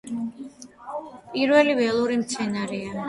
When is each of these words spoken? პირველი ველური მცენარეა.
პირველი 1.35 1.77
ველური 1.81 2.17
მცენარეა. 2.23 2.97